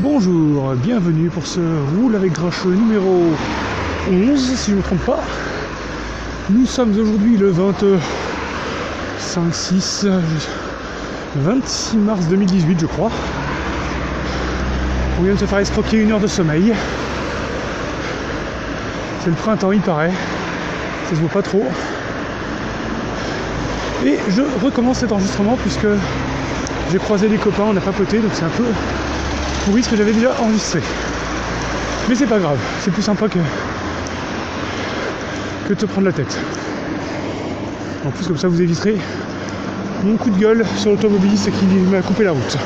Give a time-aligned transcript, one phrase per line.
[0.00, 1.60] Bonjour, bienvenue pour ce
[1.96, 3.34] roule avec grincheux numéro
[4.10, 5.24] 11, si je ne me trompe pas.
[6.50, 10.06] Nous sommes aujourd'hui le 25, 6,
[11.36, 13.10] 26 mars 2018, je crois.
[15.18, 16.74] On vient de se faire escroquer une heure de sommeil.
[19.20, 20.12] C'est le printemps, il paraît.
[21.08, 21.64] Ça se voit pas trop.
[24.04, 25.86] Et je recommence cet enregistrement puisque
[26.92, 28.66] j'ai croisé des copains, on a papoté, donc c'est un peu
[29.66, 30.80] pourri ce que j'avais déjà enregistré.
[32.08, 33.38] Mais c'est pas grave, c'est plus sympa que,
[35.66, 36.38] que de te prendre la tête.
[38.06, 38.96] En plus comme ça vous éviterez
[40.04, 42.56] mon coup de gueule sur l'automobiliste qui m'a coupé la route.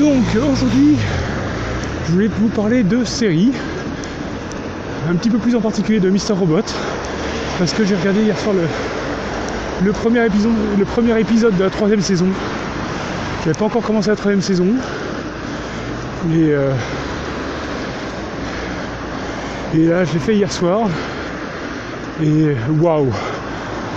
[0.00, 0.96] Donc aujourd'hui,
[2.06, 3.52] je voulais vous parler de séries,
[5.08, 6.62] un petit peu plus en particulier de Mister Robot,
[7.58, 11.70] parce que j'ai regardé hier soir le, le, premier épisode, le premier épisode de la
[11.70, 12.26] troisième saison.
[13.46, 14.66] J'avais pas encore commencé la troisième saison.
[16.32, 16.72] Et, euh,
[19.72, 20.88] et là, je l'ai fait hier soir.
[22.20, 23.12] Et waouh,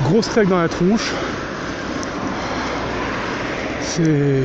[0.04, 1.12] grosse claque dans la tronche.
[3.82, 4.44] C'est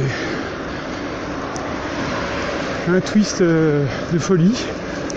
[2.88, 4.56] un twist euh, de folie.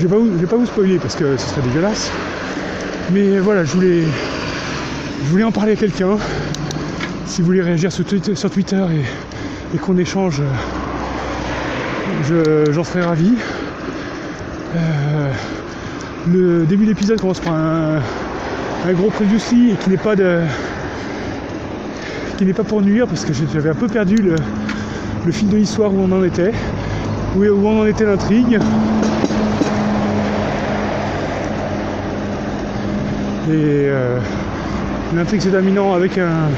[0.01, 2.11] Je vous, vais pas vous spoiler parce que ce serait dégueulasse.
[3.13, 4.03] Mais voilà, je voulais,
[5.23, 6.17] je voulais en parler à quelqu'un.
[7.25, 9.26] Si vous voulez réagir sur Twitter, sur Twitter et,
[9.73, 10.41] et qu'on échange,
[12.71, 13.33] j'en serais ravi.
[14.75, 15.31] Euh,
[16.31, 17.99] le début de l'épisode commence par un,
[18.93, 20.39] gros previously et qui n'est pas de
[22.37, 25.93] qui n'est pas pour nuire parce que j'avais un peu perdu le, fil de l'histoire
[25.93, 26.53] où on en était
[27.35, 28.59] où, on en était l'intrigue
[33.49, 34.19] et euh,
[35.15, 36.49] l'intrigue s'est terminant avec un,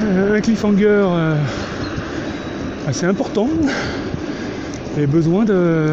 [0.00, 1.34] un cliffhanger euh,
[2.86, 3.48] assez important.
[5.12, 5.86] Besoin de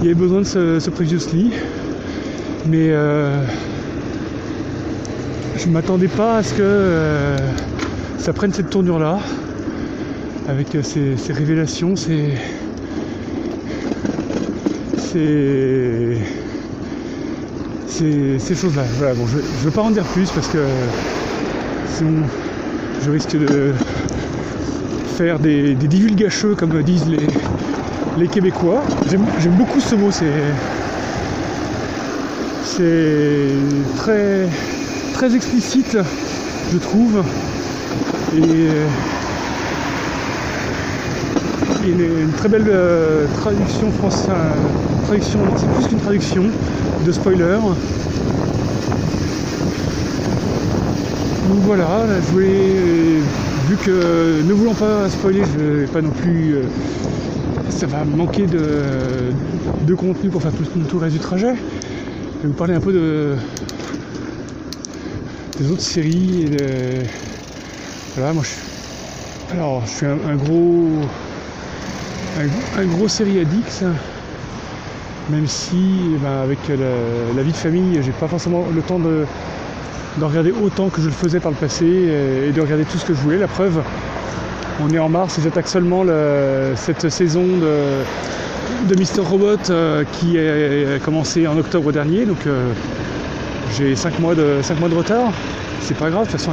[0.00, 1.50] il y avait besoin de ce, previously
[2.66, 3.42] mais euh,
[5.56, 7.36] je ne m'attendais pas à ce que euh,
[8.18, 9.18] ça prenne cette tournure là
[10.48, 12.34] avec ces, ces révélations ces
[14.96, 16.18] ces,
[17.88, 20.58] ces, ces choses là voilà bon je ne veux pas en dire plus parce que
[21.96, 22.22] sinon
[23.02, 23.72] je risque de
[25.16, 28.82] faire des, des divulgacheux comme disent les, Québécois.
[29.08, 30.24] J'aime beaucoup ce mot, c'est
[33.96, 34.46] très
[35.14, 35.96] très explicite,
[36.72, 37.22] je trouve.
[38.36, 38.40] Et,
[41.86, 44.30] et une très belle euh, traduction française,
[45.08, 46.44] c'est plus qu'une traduction
[47.04, 47.58] de spoiler.
[51.50, 53.18] Donc voilà, je voulais,
[53.66, 56.62] vu que ne voulant pas spoiler, je vais pas non plus euh,
[57.70, 58.60] ça va manquer de,
[59.82, 61.54] de, contenu pour faire tout, le reste du trajet.
[61.56, 63.34] Je vais vous parler un peu de,
[65.58, 66.50] des autres séries.
[68.14, 70.86] Voilà, moi je alors, je suis un, gros,
[72.78, 73.84] un, gros série addict,
[75.30, 79.00] même si eh ben, avec la, la, vie de famille, j'ai pas forcément le temps
[79.00, 79.26] de,
[80.18, 83.04] de, regarder autant que je le faisais par le passé et, de regarder tout ce
[83.04, 83.38] que je voulais.
[83.38, 83.82] La preuve,
[84.82, 88.02] on est en mars et j'attaque seulement le, cette saison de,
[88.88, 92.24] de Mister Robot euh, qui a commencé en octobre dernier.
[92.24, 92.72] Donc euh,
[93.76, 95.32] j'ai 5 mois, de, 5 mois de retard.
[95.82, 96.52] C'est pas grave, de toute façon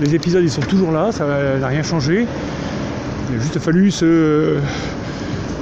[0.00, 1.26] les épisodes ils sont toujours là, ça
[1.58, 2.26] n'a rien changé.
[3.30, 4.58] Il a juste fallu se,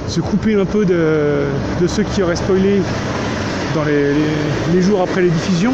[0.07, 1.45] se couper un peu de,
[1.79, 2.81] de, ceux qui auraient spoilé
[3.73, 4.13] dans les,
[4.73, 5.73] les jours après les diffusions.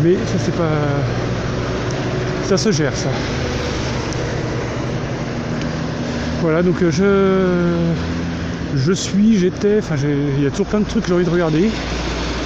[0.00, 0.70] Mais ça c'est pas.
[2.44, 3.10] ça se gère ça.
[6.40, 7.92] Voilà, donc je,
[8.74, 11.30] je suis, j'étais, enfin il y a toujours plein de trucs que j'ai envie de
[11.30, 11.70] regarder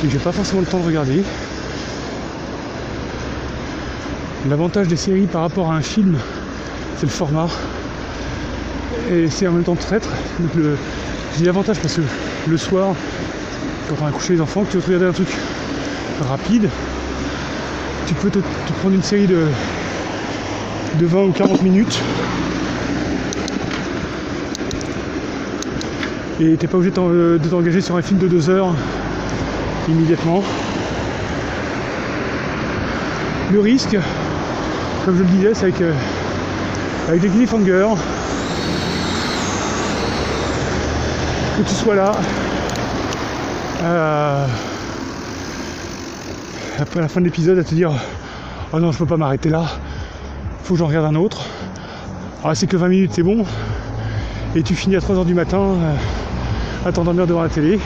[0.05, 1.23] et j'ai pas forcément le temps de regarder.
[4.49, 6.19] L'avantage des séries par rapport à un film,
[6.99, 7.49] c'est le format.
[9.11, 10.09] Et c'est en même temps traître.
[10.41, 10.77] Donc le,
[11.39, 12.03] j'ai l'avantage parce que
[12.49, 12.95] le soir,
[13.89, 15.29] quand on va coucher les enfants, que tu veux regarder un truc
[16.29, 16.69] rapide,
[18.07, 18.39] tu peux te,
[18.81, 19.47] prendre une série de,
[20.95, 22.01] de 20 ou 40 minutes
[26.41, 28.75] et t'es pas obligé de t'engager sur un film de deux heures
[29.89, 30.43] immédiatement.
[33.53, 33.97] Le risque,
[35.05, 35.93] comme je le disais, c'est avec, euh,
[37.09, 37.95] avec des cliffhangers,
[41.57, 42.13] que tu sois là,
[43.85, 44.47] euh,
[46.79, 47.91] après la fin de l'épisode, à te dire
[48.73, 49.65] oh non, je peux pas m'arrêter là,
[50.63, 51.47] faut que j'en regarde un autre.
[52.45, 53.45] Ah, c'est que 20 minutes, c'est bon.
[54.55, 55.95] Et tu finis à 3h du matin euh,
[56.87, 57.79] à devant la télé.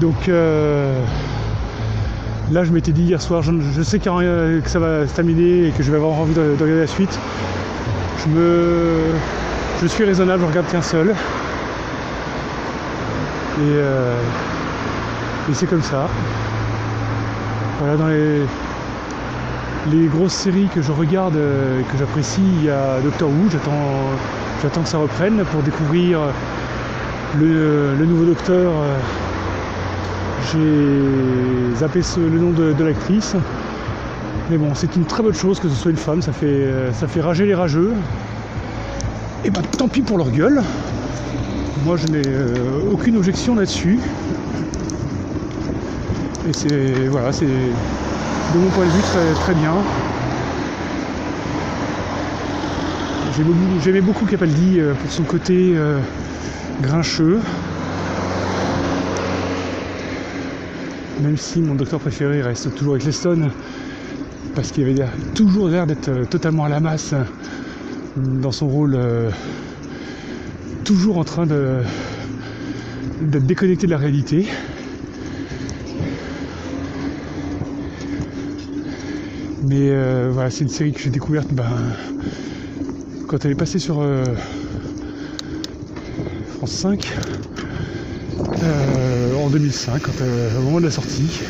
[0.00, 1.02] Donc euh,
[2.52, 4.04] là, je m'étais dit hier soir, je, sais que
[4.66, 7.18] ça va se terminer et que je vais avoir envie de, regarder la suite.
[8.24, 9.00] Je me,
[9.82, 11.08] je suis raisonnable, je regarde qu'un seul.
[11.08, 11.14] Et,
[13.62, 14.14] euh,
[15.50, 16.08] et c'est comme ça.
[17.80, 18.42] Voilà, dans les,
[19.90, 24.82] les grosses séries que je regarde et que j'apprécie, il y a Doctor Who, j'attends,
[24.82, 26.20] que ça reprenne pour découvrir
[27.38, 28.70] le, nouveau Docteur.
[30.52, 33.34] J'ai zappé le nom de, l'actrice.
[34.50, 37.08] Mais bon, c'est une très bonne chose que ce soit une femme, ça fait, ça
[37.08, 37.94] fait rager les rageux.
[39.46, 40.60] Et bah tant pis pour leur gueule.
[41.86, 43.98] Moi je n'ai euh, aucune objection là-dessus.
[46.48, 49.74] Et c'est voilà, c'est de mon point de vue très, très bien.
[53.82, 55.98] J'aimais beaucoup Capaldi euh, pour son côté euh,
[56.82, 57.40] grincheux.
[61.22, 63.50] Même si mon docteur préféré reste toujours avec Leston,
[64.54, 67.14] parce qu'il avait toujours l'air d'être euh, totalement à la masse
[68.16, 68.98] dans son rôle,
[70.84, 71.86] toujours en train d'être
[73.46, 74.46] déconnecté de la réalité.
[79.70, 81.62] Mais euh, voilà, c'est une série que j'ai découverte ben,
[83.28, 84.24] quand elle est passée sur euh,
[86.56, 87.16] France 5
[88.64, 90.02] euh, en 2005,
[90.58, 91.40] au moment de la sortie.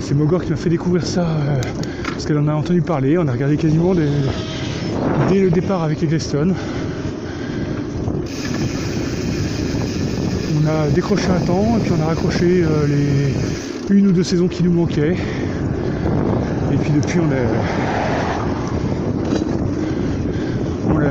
[0.00, 1.26] C'est Mogor qui m'a fait découvrir ça
[2.10, 3.18] parce qu'elle en a entendu parler.
[3.18, 6.54] On a regardé quasiment dès le départ avec Eggleston.
[6.54, 6.79] on
[10.70, 14.46] a décroché un temps et puis on a raccroché euh, les une ou deux saisons
[14.46, 15.16] qui nous manquaient.
[16.72, 17.48] Et puis depuis on est.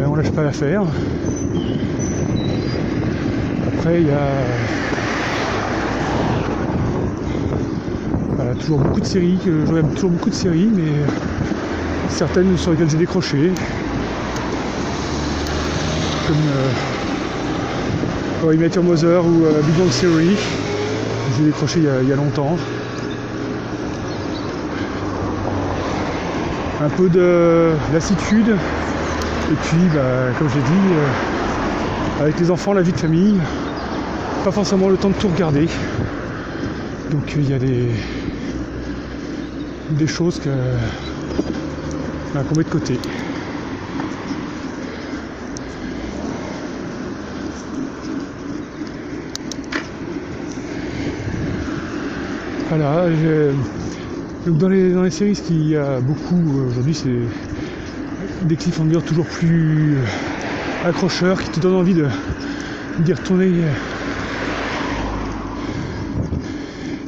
[0.08, 0.84] On, lâche pas l'affaire.
[3.68, 4.24] Après il y a.
[8.60, 10.92] toujours beaucoup de séries, je regarde toujours beaucoup de séries, mais
[12.10, 13.52] certaines sur lesquelles j'ai décroché.
[16.28, 16.99] Comme euh,
[18.42, 20.38] Oh, Immature Mother ou euh, Big Bang Theory.
[21.38, 22.56] J'ai décroché il y, a, longtemps.
[26.82, 28.48] Un peu de lassitude.
[28.50, 33.36] Et puis, bah, comme j'ai dit, euh, avec les enfants, la vie de famille,
[34.46, 35.68] pas forcément le temps de tout regarder.
[37.12, 37.90] Donc il y a des,
[39.90, 40.40] des choses
[42.34, 42.98] bah, qu'on met de côté.
[52.70, 53.08] Voilà,
[54.46, 59.02] dans les, dans les séries, ce qu'il y a beaucoup euh, aujourd'hui, c'est des cliffhangers
[59.02, 59.98] toujours plus
[60.86, 62.06] accrocheurs qui te donnent envie de
[63.00, 63.54] d'y retourner.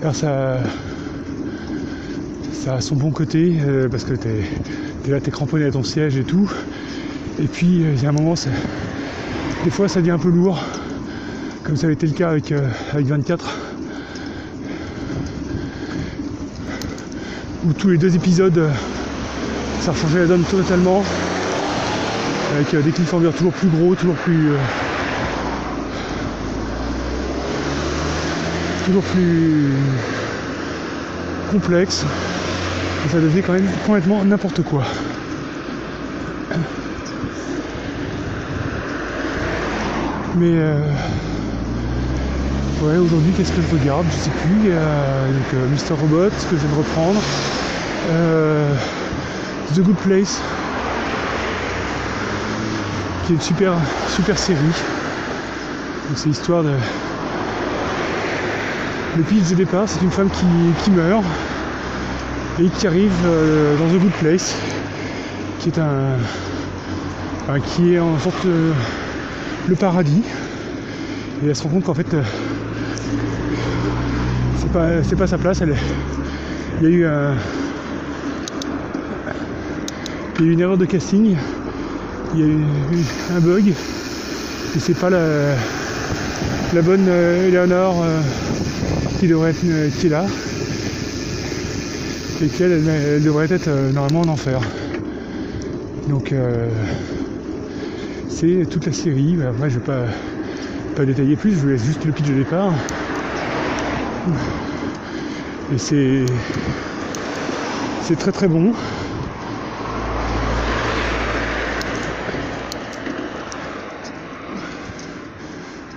[0.01, 0.57] Alors ça,
[2.67, 4.43] a son bon côté euh, parce que t'es
[5.05, 6.51] es là, t'es cramponné à ton siège et tout.
[7.39, 8.33] Et puis euh, il y a un moment,
[9.63, 10.59] des fois ça devient un peu lourd,
[11.63, 12.51] comme ça avait été le cas avec,
[12.93, 13.70] avec 24.
[17.65, 18.71] Où tous les deux épisodes, euh,
[19.81, 21.03] ça changé la donne totalement.
[22.55, 24.51] Avec euh, des cliffhangers toujours plus gros, toujours plus.
[24.51, 24.57] Euh,
[28.85, 29.73] toujours plus
[31.51, 32.03] complexe.
[33.05, 34.83] Et ça devenait quand même complètement n'importe quoi.
[40.37, 40.57] Mais
[42.81, 44.57] Ouais, aujourd'hui, qu'est-ce que je regarde Je sais plus.
[44.63, 47.21] Il y a donc, euh, Mister Robot que je viens de reprendre.
[48.09, 48.73] Euh,
[49.75, 50.41] The Good Place,
[53.23, 53.73] qui est une super,
[54.09, 54.57] super série.
[56.15, 56.71] c'est l'histoire de.
[59.15, 61.23] Le pitch de départ, c'est une femme qui, meurt
[62.59, 64.55] et qui arrive euh, dans The Good Place,
[65.59, 67.59] qui est un.
[67.67, 68.47] qui est en sorte
[69.67, 70.23] le paradis.
[71.43, 72.15] Et elle se rend compte qu'en fait,
[75.03, 75.61] c'est pas sa place.
[75.61, 75.75] Elle
[76.81, 77.33] il y a
[80.39, 81.35] eu une erreur de casting.
[82.33, 82.57] Il y a eu
[83.35, 83.67] un bug.
[83.67, 88.21] Et c'est pas la, bonne euh, Eleanor euh,
[89.19, 90.25] qui devrait être euh, est là.
[92.41, 94.59] Et qu'elle elle, devrait être normalement en enfer.
[96.09, 96.33] Donc
[98.29, 99.37] c'est toute la série.
[99.47, 100.05] Après je vais pas,
[100.95, 102.73] pas détailler plus, je vous laisse juste le pitch de départ.
[105.73, 106.25] Et c'est.
[108.03, 108.73] C'est très très bon.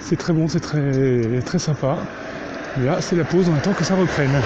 [0.01, 1.97] C'est très bon, c'est très, très sympa.
[2.77, 4.41] Mais là, c'est la pause, on attend que ça reprenne.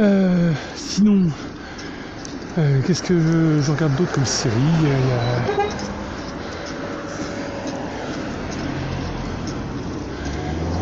[0.00, 1.30] Euh, sinon,
[2.58, 4.72] euh, qu'est-ce que je, regarde d'autre comme série?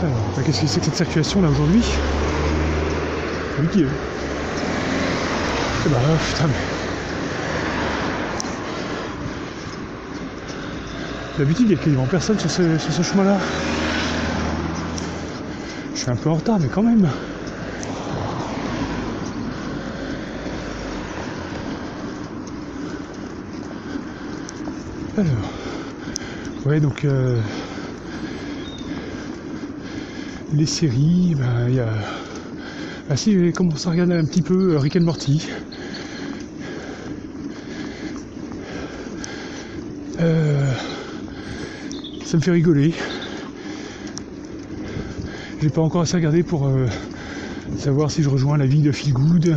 [0.04, 1.82] Alors, qu'est-ce que c'est que cette circulation là aujourd'hui?
[3.58, 3.76] Ok.
[3.76, 3.84] Eh
[5.88, 6.54] bah putain mais.
[11.38, 13.38] D'habitude il y a quasiment personne sur ce, sur ce chemin là.
[15.94, 17.08] Je suis un peu en retard mais quand même.
[25.16, 25.50] Alors,
[26.66, 27.38] ouais, donc euh,
[30.54, 31.88] les séries, ben, il y a.
[33.16, 35.46] Si, j'ai commencé à regarder un petit peu euh, Rick and Morty.
[40.20, 40.73] Euh,
[42.25, 42.94] ça me fait rigoler.
[45.61, 46.87] J'ai pas encore assez regardé pour euh,
[47.78, 49.56] savoir si je rejoins la vie de Feel Good.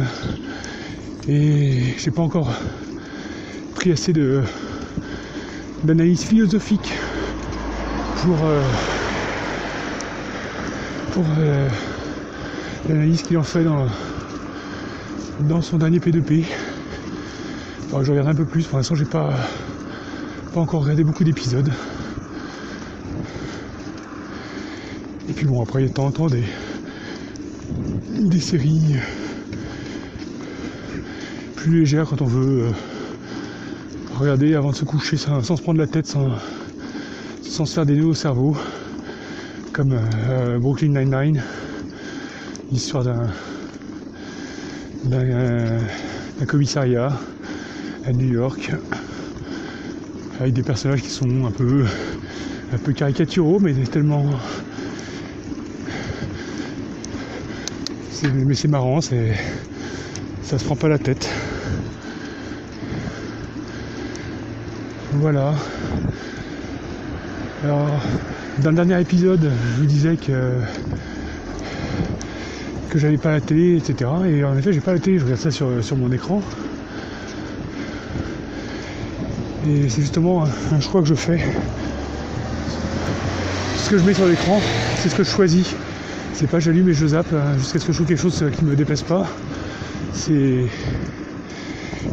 [1.30, 2.52] Et j'ai pas encore
[3.76, 4.42] pris assez de
[5.84, 6.92] d'analyse philosophique
[8.22, 8.36] pour,
[11.40, 11.68] euh,
[12.88, 13.88] l'analyse qu'il en fait dans,
[15.42, 16.46] dans son dernier P2P.
[17.90, 19.34] Alors, je regarde un peu plus, pour l'instant j'ai pas,
[20.54, 21.72] pas encore regardé beaucoup d'épisodes.
[25.30, 26.44] Et puis bon après il y a de temps en temps des,
[28.10, 28.96] des séries
[31.56, 32.72] plus légères quand on veut euh,
[34.20, 36.30] regarder avant de se coucher sans, sans se prendre la tête, sans,
[37.42, 38.56] sans se faire des nœuds au cerveau,
[39.78, 41.40] comme euh, Brooklyn Nine-Nine,
[42.72, 43.28] l'histoire d'un
[45.04, 45.80] d'un euh,
[46.40, 47.12] d'un commissariat
[48.06, 48.72] à New York,
[50.40, 51.86] avec des personnages qui sont un peu
[52.74, 54.26] un peu caricaturaux, mais tellement
[58.12, 59.34] c'est- mais c'est marrant, c'est
[60.44, 61.28] ça se prend pas la tête.
[65.14, 65.54] Voilà.
[67.64, 68.00] Alors,
[68.64, 70.54] dans le dernier épisode, je vous disais que
[72.90, 74.10] que j'avais pas la télé, etc.
[74.28, 76.42] Et en effet, j'ai pas la télé, je regarde ça sur, mon écran.
[79.68, 81.40] Et c'est justement un, choix que je fais.
[83.78, 84.62] Ce que je mets sur l'écran,
[84.98, 85.76] c'est ce que je choisis.
[86.34, 88.64] C'est pas j'allume et je zappe euh, jusqu'à ce que je trouve quelque chose qui
[88.64, 89.28] me déplaise pas.
[90.14, 90.66] C'est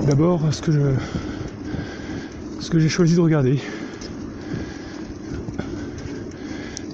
[0.07, 0.97] d'abord ce que
[2.79, 3.61] j'ai choisi de regarder.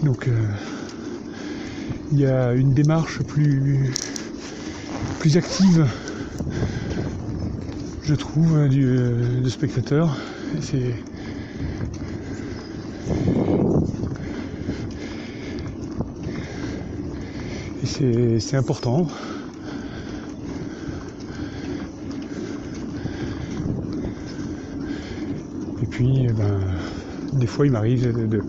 [0.02, 0.32] Donc euh,
[2.12, 3.90] il y a une démarche plus
[5.18, 5.86] plus active,
[8.04, 10.16] je trouve, euh, du, euh, spectateur.
[10.62, 10.94] C'est-
[18.40, 19.06] c'est important.
[25.82, 26.60] Et puis, eh ben,
[27.32, 28.42] des fois, il m'arrive de,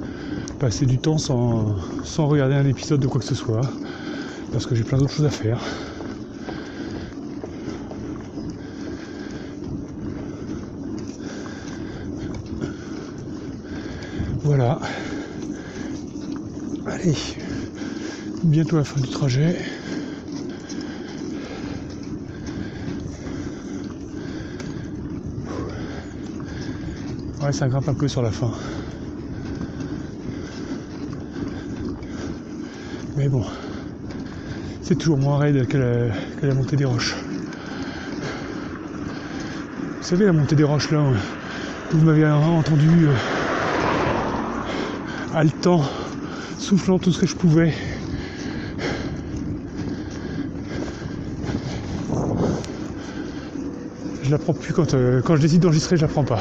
[0.59, 3.61] passer du temps sans, sans regarder un épisode de quoi que ce soit,
[4.51, 5.59] parce que j'ai plein d'autres choses à faire.
[14.43, 14.79] Voilà.
[16.85, 17.15] Allez,
[18.43, 19.55] bientôt la fin du trajet.
[27.43, 28.51] Ouais, ça grimpe un peu sur la fin.
[33.17, 33.43] Mais bon,
[34.83, 36.11] c'est toujours moins raide que
[36.43, 37.15] la, montée des roches.
[39.97, 41.03] Vous savez, la montée des roches là,
[41.91, 43.13] vous m'avez entendu euh,
[45.33, 45.81] haletant,
[46.59, 47.73] soufflant tout ce que je pouvais.
[54.21, 56.39] Je la prends plus quand, euh, quand je décide d'enregistrer, je la prends pas.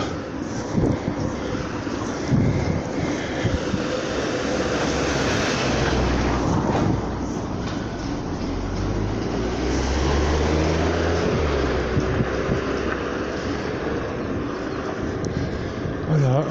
[16.11, 16.45] Voilà.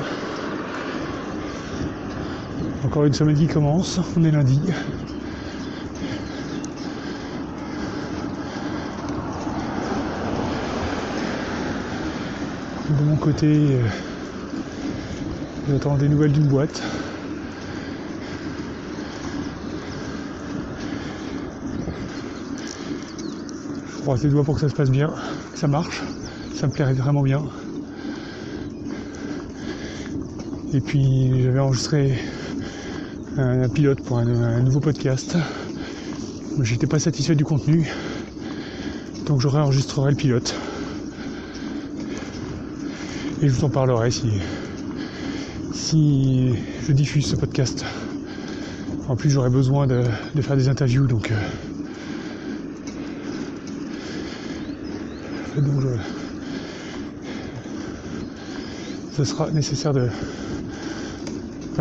[2.85, 4.61] Encore une semaine qui commence, on est lundi.
[12.89, 13.87] De mon côté, euh,
[15.71, 16.81] J'attends des nouvelles d'une boîte.
[23.87, 25.13] Je croise les doigts pour que ça se passe bien,
[25.53, 26.01] que ça marche.
[26.55, 27.43] Ça me plairait vraiment bien.
[30.73, 32.17] Et puis j'avais enregistré
[33.37, 35.37] un, pilote pour un, un nouveau podcast.
[36.61, 37.87] J'étais pas satisfait du contenu,
[39.27, 40.55] donc je réenregistrerai le pilote.
[43.41, 44.41] Et je vous en parlerai si,
[45.79, 46.53] si
[46.85, 47.85] je diffuse ce podcast.
[49.07, 50.03] En plus j'aurai besoin de,
[50.41, 51.35] faire des interviews donc, euh,
[59.13, 60.09] ce sera nécessaire de.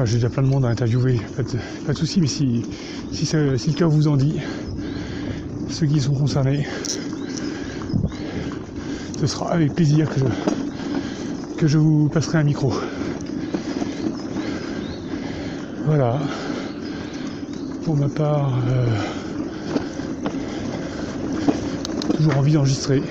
[0.04, 2.64] J'ai déjà plein de monde à interviewer, pas de, soucis, mais si,
[3.12, 4.36] si, si le cœur vous en dit,
[5.70, 6.66] ceux qui sont concernés,
[9.20, 10.24] ce sera avec plaisir que je,
[11.56, 12.72] que je vous passerai un micro.
[15.88, 16.18] Voilà.
[17.87, 18.87] Pour ma part, euh,
[22.14, 23.02] toujours envie d'enregistrer.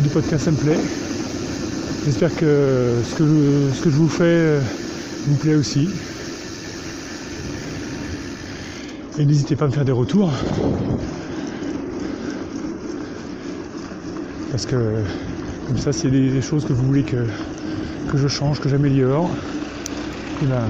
[0.00, 0.78] du podcast ça me plaît.
[2.04, 4.60] J'espère que ce, que je, ce que je vous fais euh,
[5.26, 5.88] vous plaît aussi.
[9.16, 10.32] Et n'hésitez pas à me faire des retours.
[14.50, 14.76] Parce que
[15.68, 17.24] comme ça, c'est des, choses que vous voulez que,
[18.10, 19.30] que je change, que j'améliore.
[20.42, 20.64] Et ben,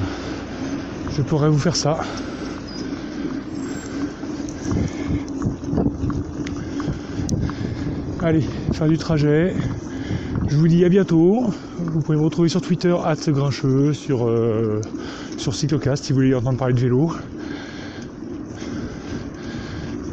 [1.16, 2.00] je pourrais vous faire ça.
[8.22, 9.54] Allez, fin du trajet.
[10.48, 11.46] Je vous dis à bientôt.
[11.78, 12.94] Vous pouvez me retrouver sur Twitter,
[13.28, 14.80] grincheux, sur, euh,
[15.38, 17.12] sur Cyclocast si vous voulez entendre parler de vélo.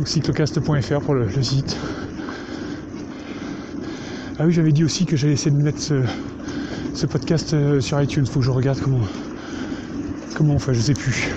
[0.01, 1.77] Donc cyclocast.fr pour le, site.
[4.39, 8.25] Ah oui, j'avais dit aussi que j'allais essayer de mettre ce, podcast euh, sur iTunes.
[8.25, 9.01] Faut que je regarde comment,
[10.33, 11.29] comment on fait, je sais plus.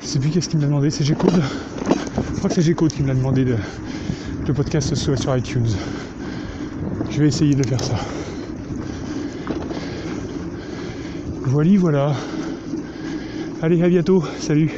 [0.00, 1.42] sais plus qu'est-ce qu'il m'a demandé, c'est G-Code?
[2.32, 3.56] Je crois que c'est G-Code qui m'a demandé de,
[4.46, 5.68] le podcast soit sur iTunes.
[7.10, 7.96] Je vais essayer de faire ça.
[11.42, 12.14] Voilà, voilà.
[13.62, 14.24] Allez, à bientôt.
[14.38, 14.70] Salut.